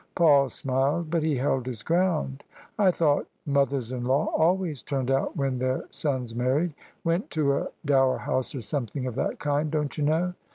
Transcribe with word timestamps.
Paul 0.15 0.49
smiled, 0.49 1.11
but 1.11 1.21
he 1.21 1.35
held 1.35 1.67
his 1.67 1.83
ground." 1.83 2.43
I 2.79 2.89
thought 2.89 3.27
mothers 3.45 3.91
in 3.91 4.03
law 4.03 4.33
always 4.35 4.81
turned 4.81 5.11
out 5.11 5.37
when 5.37 5.59
their 5.59 5.83
sons 5.91 6.33
married: 6.33 6.73
went 7.03 7.29
to 7.29 7.53
a 7.55 7.67
Dower 7.85 8.17
House 8.17 8.55
or 8.55 8.61
something 8.61 9.05
of 9.05 9.13
that 9.13 9.37
kind, 9.37 9.69
don't 9.69 9.95
you 9.99 10.03
know?" 10.03 10.33